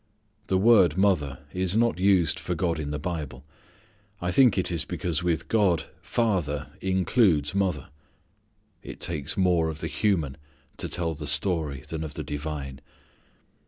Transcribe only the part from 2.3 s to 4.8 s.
for God in the Bible. I think it